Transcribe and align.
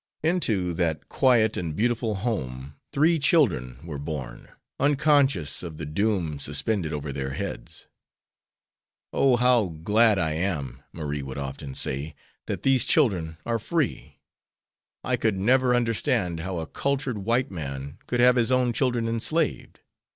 Into 0.23 0.73
that 0.73 1.09
quiet 1.09 1.55
and 1.55 1.75
beautiful 1.75 2.15
home 2.15 2.73
three 2.91 3.19
children 3.19 3.77
were 3.83 3.99
born, 3.99 4.47
unconscious 4.79 5.61
of 5.61 5.77
the 5.77 5.85
doom 5.85 6.39
suspended 6.39 6.91
over 6.91 7.13
their 7.13 7.33
heads. 7.35 7.85
"Oh, 9.13 9.35
how 9.35 9.67
glad 9.67 10.17
I 10.17 10.31
am," 10.33 10.81
Marie 10.91 11.21
would 11.21 11.37
often 11.37 11.75
say, 11.75 12.15
"that 12.47 12.63
these 12.63 12.83
children 12.85 13.37
are 13.45 13.59
free. 13.59 14.17
I 15.03 15.17
could 15.17 15.37
never 15.37 15.75
understand 15.75 16.39
how 16.39 16.57
a 16.57 16.65
cultured 16.65 17.19
white 17.19 17.51
man 17.51 17.99
could 18.07 18.19
have 18.19 18.37
his 18.37 18.51
own 18.51 18.73
children 18.73 19.07
enslaved. 19.07 19.81